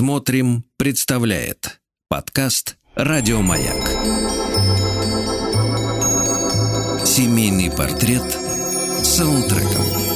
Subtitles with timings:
[0.00, 1.78] Смотрим, представляет
[2.08, 3.86] подкаст Радиомаяк.
[7.04, 8.24] Семейный портрет
[9.02, 10.09] саундтреком.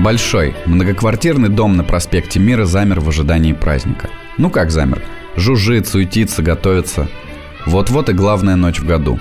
[0.00, 4.08] Большой, многоквартирный дом на проспекте Мира замер в ожидании праздника.
[4.38, 5.02] Ну как замер?
[5.36, 7.06] Жужжит, суетится, готовится.
[7.66, 9.20] Вот-вот и главная ночь в году.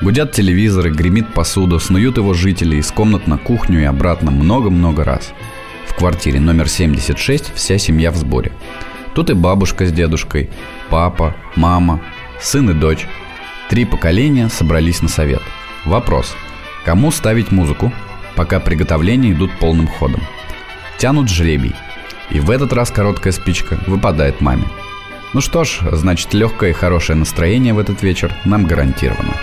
[0.00, 5.32] Гудят телевизоры, гремит посуду, снуют его жители из комнат на кухню и обратно много-много раз.
[5.88, 8.52] В квартире номер 76 вся семья в сборе.
[9.16, 10.50] Тут и бабушка с дедушкой,
[10.88, 12.00] папа, мама,
[12.40, 13.08] сын и дочь.
[13.68, 15.42] Три поколения собрались на совет.
[15.84, 16.36] Вопрос.
[16.84, 17.92] Кому ставить музыку?
[18.42, 20.20] Пока приготовления идут полным ходом.
[20.98, 21.76] Тянут жребий.
[22.28, 24.64] И в этот раз короткая спичка выпадает маме.
[25.32, 29.36] Ну что ж, значит легкое и хорошее настроение в этот вечер нам гарантировано.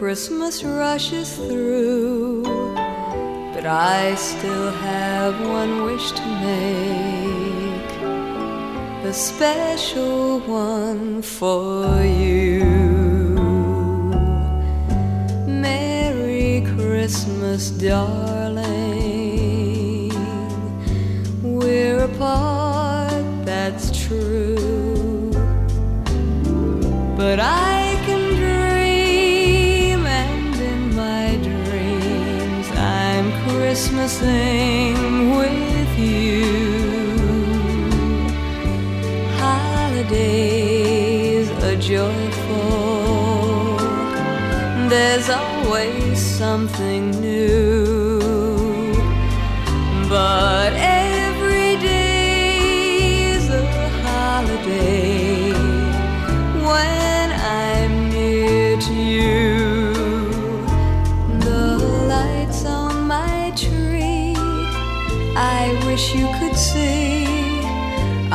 [0.00, 2.83] Christmas rushes through.
[3.64, 7.92] But I still have one wish to make
[9.06, 12.62] a special one for you.
[15.46, 18.60] Merry Christmas, darling.
[21.42, 25.30] We're apart, that's true.
[27.16, 27.73] But I
[34.04, 36.44] Christmasing with you.
[39.38, 43.78] Holidays are joyful.
[44.90, 46.83] There's always something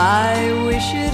[0.01, 1.08] I wish it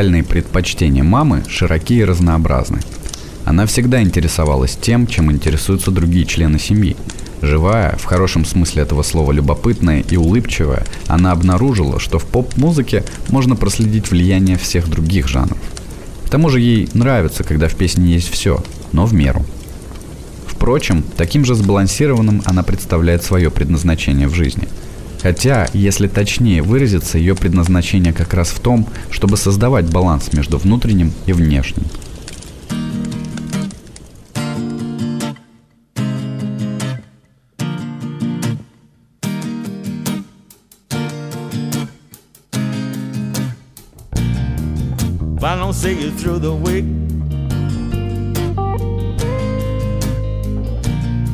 [0.00, 2.80] Музыкальные предпочтения мамы широки и разнообразны.
[3.44, 6.96] Она всегда интересовалась тем, чем интересуются другие члены семьи.
[7.42, 13.56] Живая, в хорошем смысле этого слова любопытная и улыбчивая, она обнаружила, что в поп-музыке можно
[13.56, 15.58] проследить влияние всех других жанров.
[16.24, 19.44] К тому же ей нравится, когда в песне есть все, но в меру.
[20.46, 24.66] Впрочем, таким же сбалансированным она представляет свое предназначение в жизни.
[25.22, 31.12] Хотя, если точнее выразиться, ее предназначение как раз в том, чтобы создавать баланс между внутренним
[31.26, 31.84] и внешним.
[45.72, 46.84] See you through the week,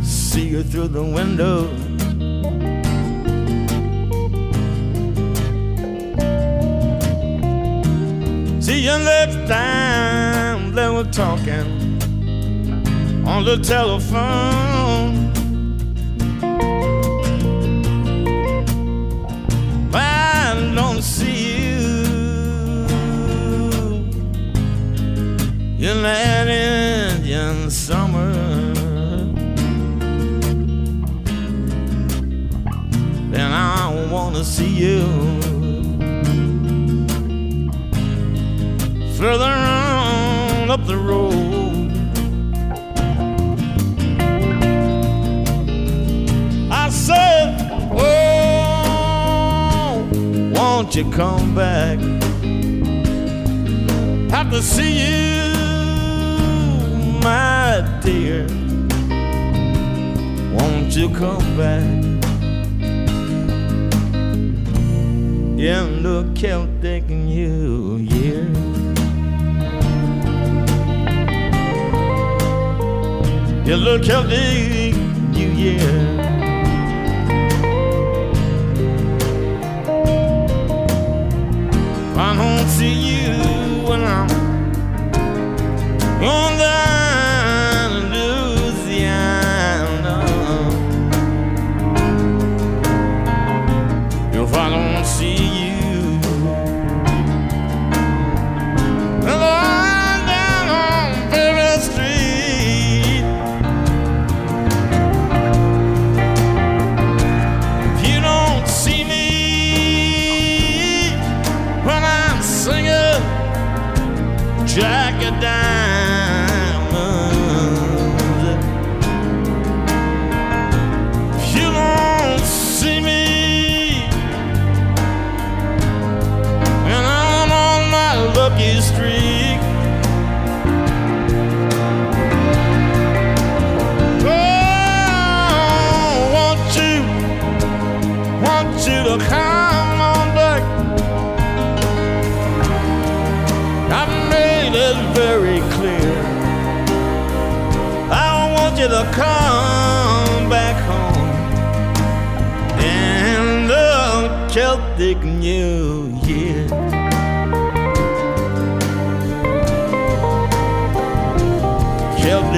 [0.04, 1.85] see you through the window.
[8.86, 11.98] You next time they were talking
[13.26, 15.32] on the telephone.
[19.92, 21.64] I don't see
[25.78, 28.32] you in that Indian summer.
[33.32, 35.35] Then I wanna see you
[39.26, 41.90] further on up the road.
[46.70, 47.56] I said,
[47.92, 48.88] Oh,
[50.54, 51.98] won't you come back?
[54.30, 55.52] Have to see you,
[57.28, 58.46] my dear.
[60.54, 61.82] Won't you come back?
[65.58, 68.75] In the Celtic New Year.
[73.68, 74.94] It looked healthy,
[75.32, 76.22] you yeah.
[82.16, 83.32] I don't see you
[83.88, 84.30] when I'm
[86.22, 87.05] on the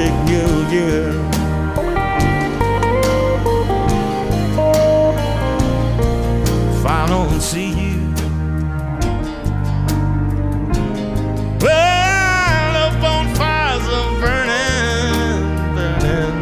[0.08, 1.08] Celtic New Year.
[6.72, 8.14] If I don't see you.
[11.60, 15.42] Well, the bonfires are burning,
[15.74, 16.36] burning.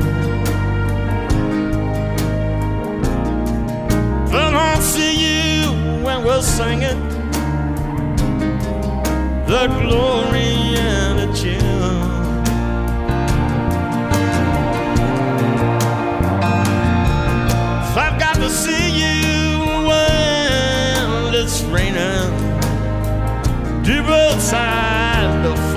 [4.27, 7.01] If I don't see you when we're singing
[9.47, 10.36] the glory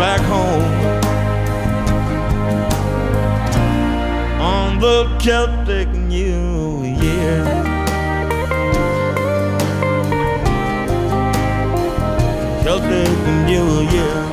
[0.00, 0.64] back home
[4.40, 7.44] on the Celtic New Year.
[12.64, 14.29] Celtic New Year.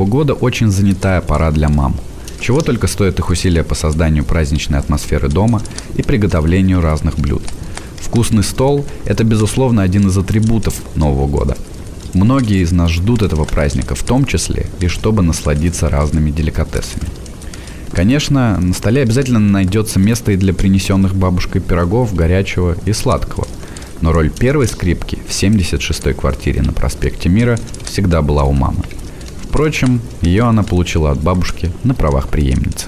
[0.00, 1.94] Нового года очень занятая пора для мам.
[2.40, 5.60] Чего только стоят их усилия по созданию праздничной атмосферы дома
[5.94, 7.42] и приготовлению разных блюд.
[8.00, 11.58] Вкусный стол– это, безусловно, один из атрибутов Нового года.
[12.14, 17.04] Многие из нас ждут этого праздника, в том числе и чтобы насладиться разными деликатесами.
[17.92, 23.46] Конечно, на столе обязательно найдется место и для принесенных бабушкой пирогов, горячего и сладкого.
[24.00, 28.84] Но роль первой скрипки в 76-й квартире на проспекте Мира всегда была у мамы–
[29.50, 32.86] Впрочем, ее она получила от бабушки на правах преемницы.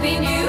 [0.00, 0.39] happy new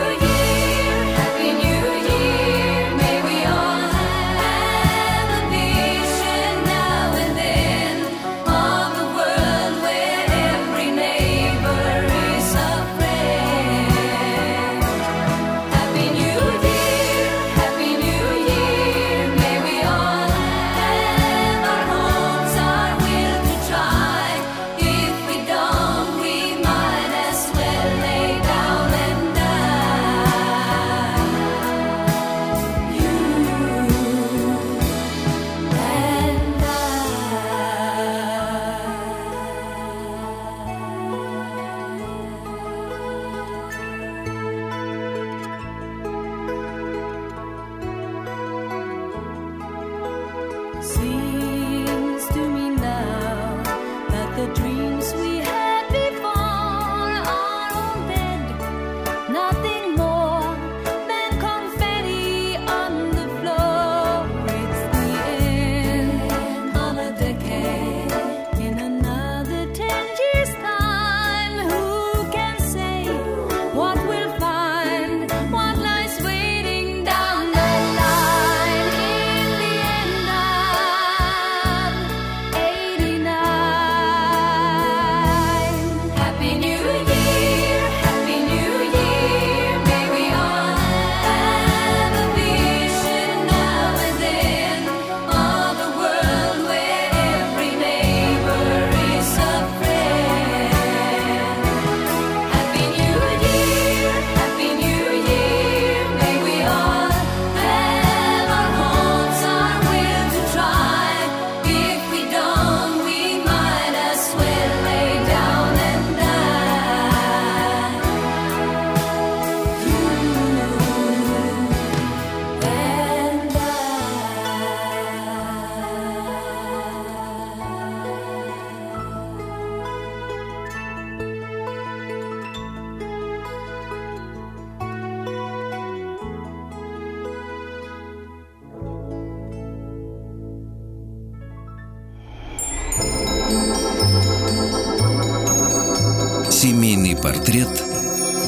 [147.22, 147.68] портрет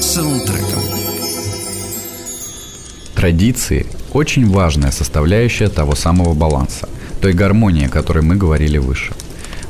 [0.01, 0.81] саундтреком.
[3.13, 6.89] Традиции– очень важная составляющая того самого баланса,
[7.21, 9.13] той гармонии, о которой мы говорили выше.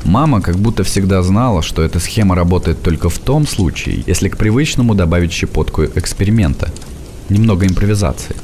[0.06, 4.38] Мама как будто всегда знала, что эта схема работает только в том случае, если к
[4.38, 6.72] привычному добавить щепотку эксперимента,
[7.28, 8.36] немного импровизации.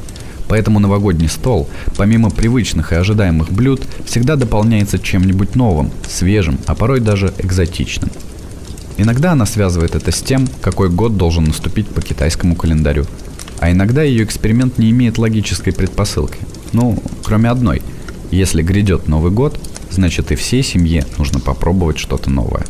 [0.49, 6.99] Поэтому новогодний стол, помимо привычных и ожидаемых блюд, всегда дополняется чем-нибудь новым, свежим, а порой
[6.99, 8.09] даже экзотичным.
[9.01, 13.06] Иногда она связывает это с тем, какой год должен наступить по китайскому календарю.
[13.60, 16.38] А иногда ее эксперимент не имеет логической предпосылки.
[16.74, 17.82] Ну, кроме одной.
[18.29, 19.57] Если грядет Новый год,
[19.90, 22.66] значит и всей семье нужно попробовать что-то новое.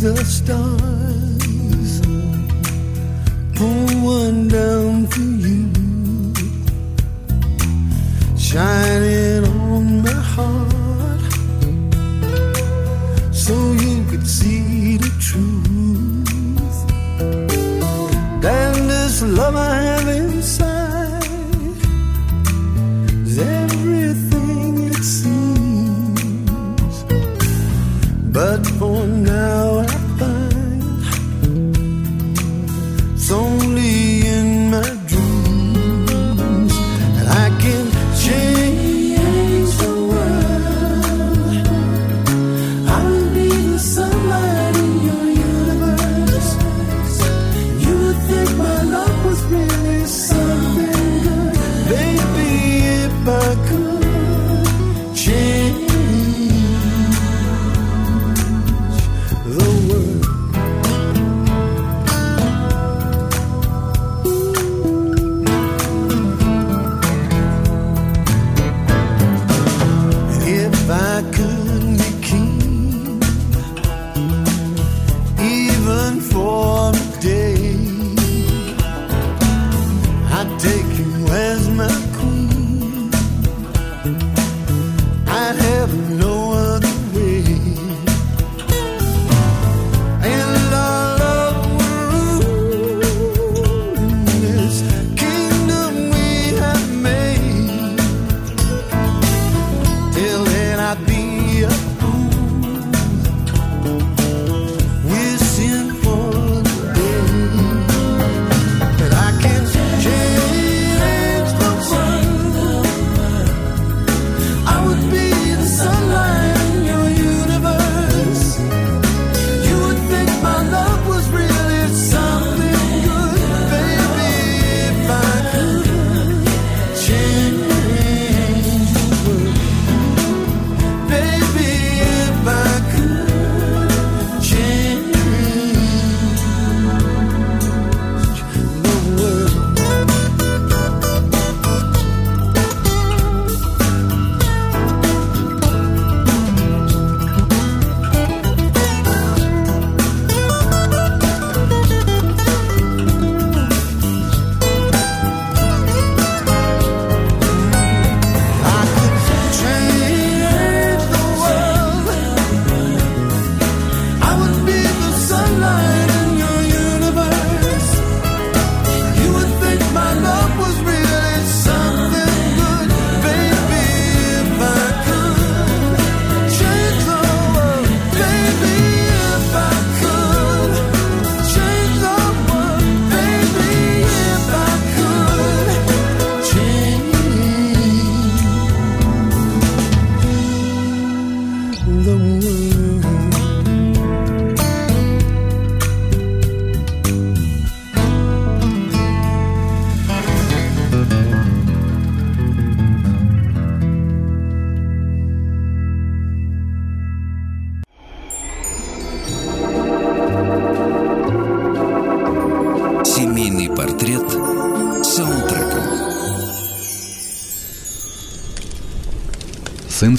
[0.00, 2.00] The stars,
[3.54, 5.70] pull one down for you,
[8.36, 11.32] shine it on my heart,
[13.34, 15.56] so you could see the truth.
[18.44, 19.95] And this love I have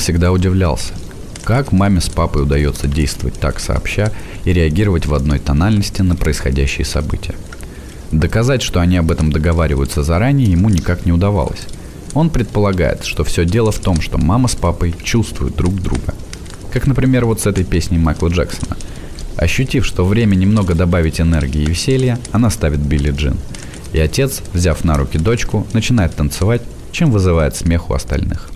[0.08, 0.94] всегда удивлялся,
[1.44, 4.14] как маме с папой удается действовать так сообща
[4.46, 7.36] и реагировать в одной тональности на происходящие события.
[8.14, 11.68] Доказать, что они об этом договариваются заранее, ему никак не удавалось.
[12.14, 16.14] Он предполагает, что все дело в том, что мама с папой чувствуют друг друга.
[16.72, 18.78] Как, например, вот с этой песней Майкла Джексона.
[19.36, 23.36] Ощутив, что время немного добавить энергии и веселья, она ставит Билли Джин.
[23.92, 26.62] И отец, взяв на руки дочку, начинает танцевать,
[26.94, 28.50] чем вызывает смех у остальных.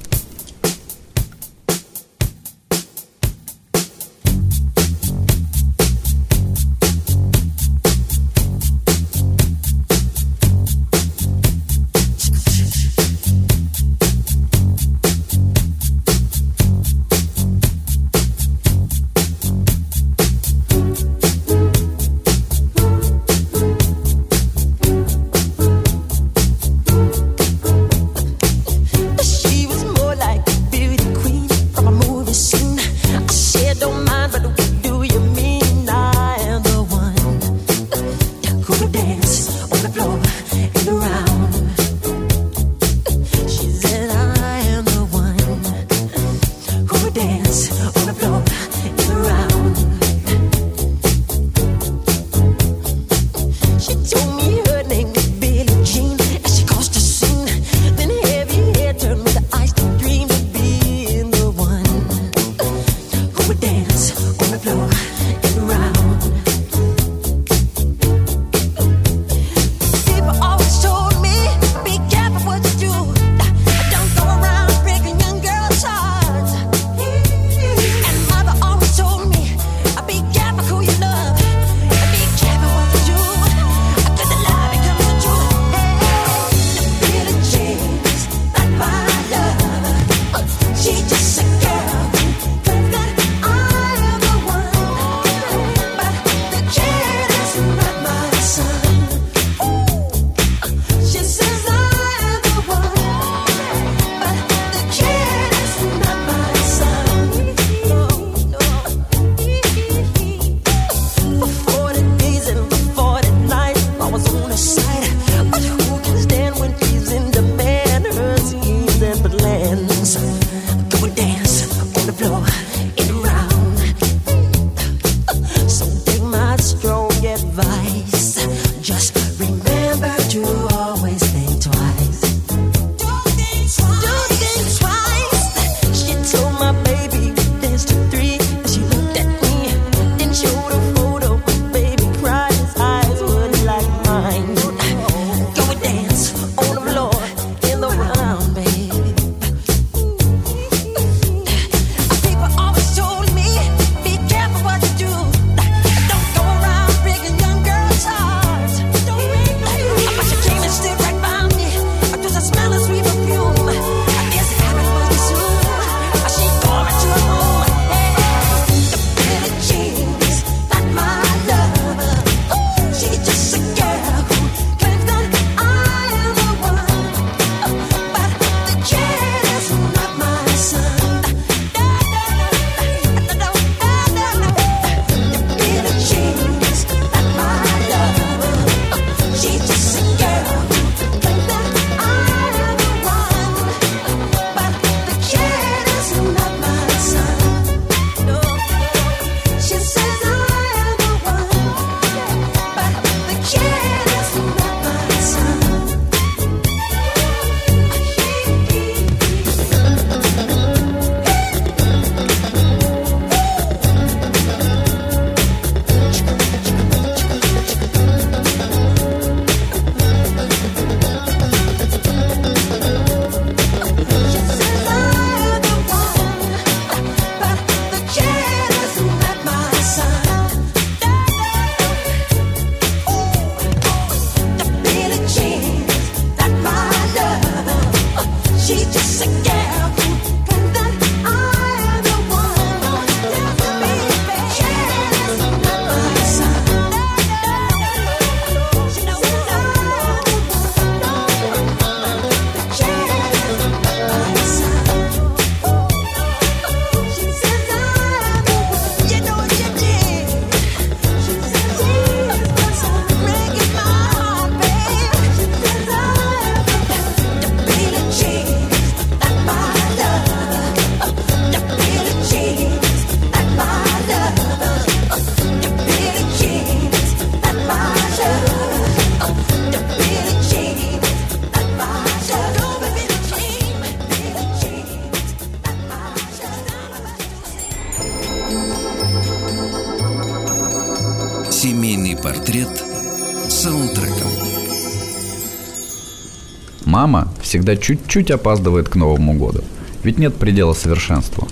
[297.51, 299.61] всегда чуть-чуть опаздывает к Новому году.
[300.03, 301.49] Ведь нет предела совершенству.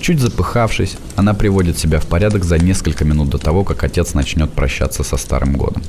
[0.00, 4.50] Чуть запыхавшись, она приводит себя в порядок за несколько минут до того, как отец начнет
[4.50, 5.82] прощаться со Старым годом.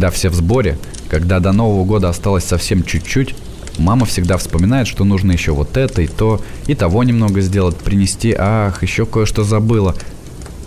[0.00, 0.78] Когда все в сборе,
[1.10, 3.34] когда до Нового года осталось совсем чуть-чуть,
[3.76, 8.34] мама всегда вспоминает, что нужно еще вот это и то, и того немного сделать, принести,
[8.34, 9.94] ах, еще кое-что забыла.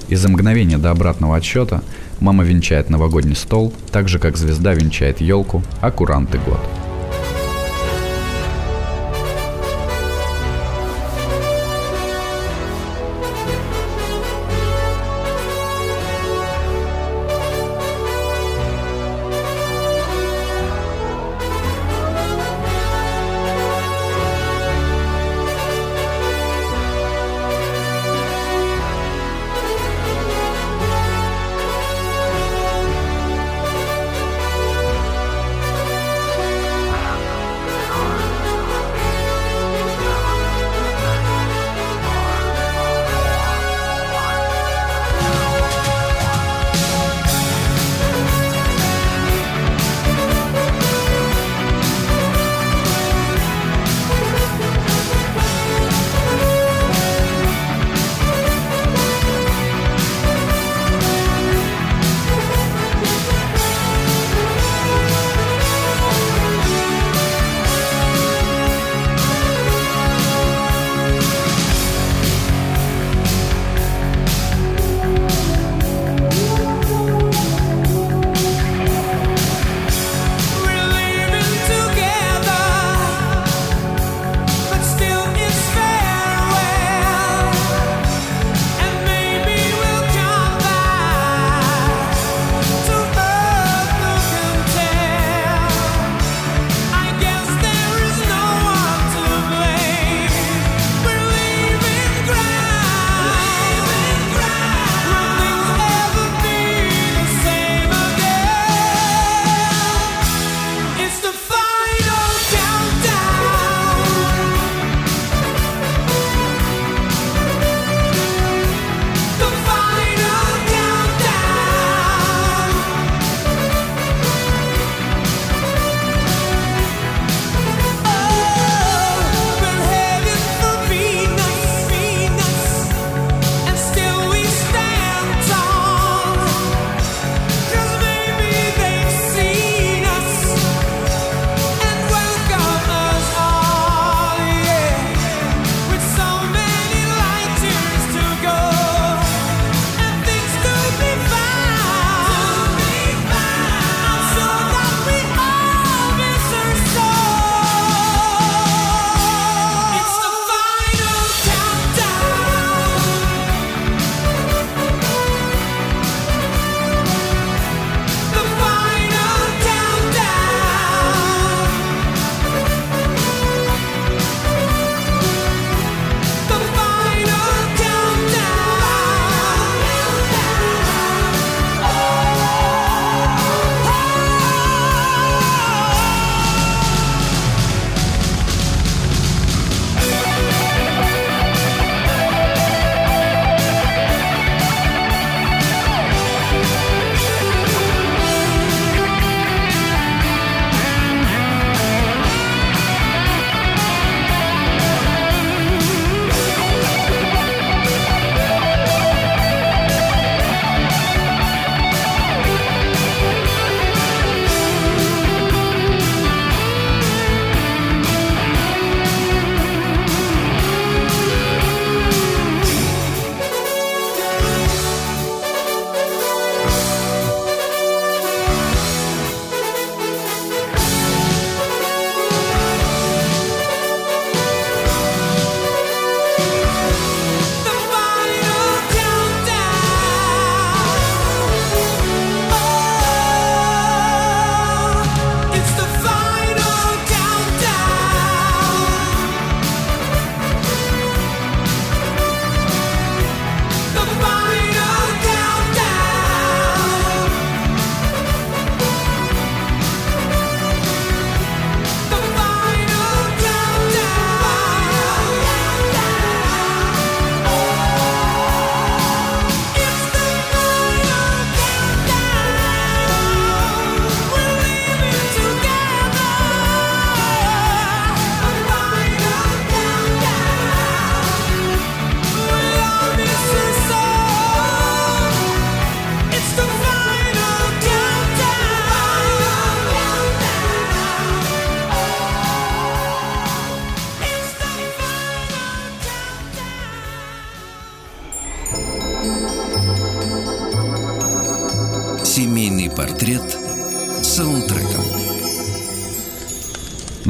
[0.07, 1.81] И за мгновение до обратного отсчета
[2.19, 6.59] мама венчает новогодний стол, так же как звезда венчает елку, а куранты год.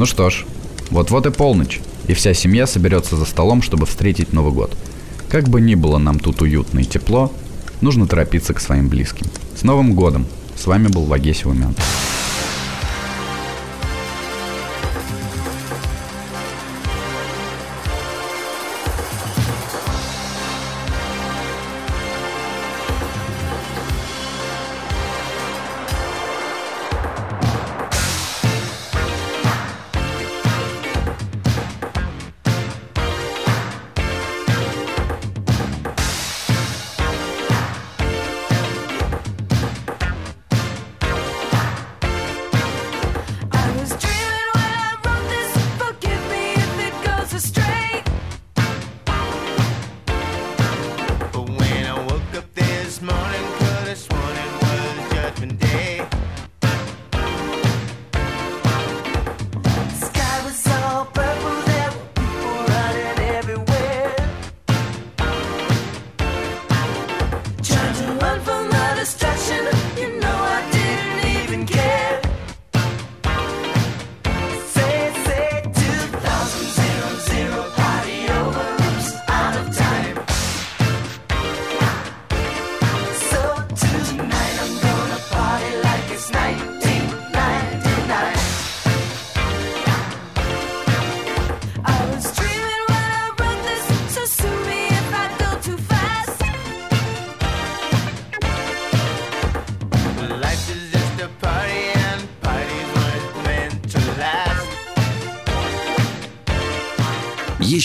[0.04, 0.44] Ну что ж,
[0.90, 4.76] вот-вот и полночь, и вся семья соберется за столом, чтобы встретить Новый год.
[5.30, 7.32] Как бы ни было нам тут уютно и тепло,
[7.80, 9.26] нужно торопиться к своим близким.
[9.58, 10.26] С Новым годом!
[10.56, 12.03] С вами был Вагесий Умянцев.